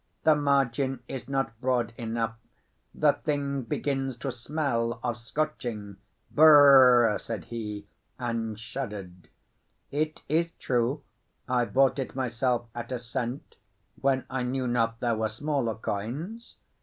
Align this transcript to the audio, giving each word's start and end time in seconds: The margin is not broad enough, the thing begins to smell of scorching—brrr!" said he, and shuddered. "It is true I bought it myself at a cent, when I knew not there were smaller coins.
The 0.23 0.33
margin 0.33 1.03
is 1.07 1.29
not 1.29 1.61
broad 1.61 1.93
enough, 1.95 2.35
the 2.91 3.13
thing 3.13 3.61
begins 3.61 4.17
to 4.17 4.31
smell 4.31 4.99
of 5.03 5.15
scorching—brrr!" 5.15 7.19
said 7.21 7.43
he, 7.43 7.85
and 8.17 8.59
shuddered. 8.59 9.29
"It 9.91 10.23
is 10.27 10.53
true 10.53 11.03
I 11.47 11.65
bought 11.65 11.99
it 11.99 12.15
myself 12.15 12.65
at 12.73 12.91
a 12.91 12.97
cent, 12.97 13.57
when 14.01 14.25
I 14.27 14.41
knew 14.41 14.65
not 14.65 14.99
there 15.01 15.13
were 15.15 15.29
smaller 15.29 15.75
coins. 15.75 16.55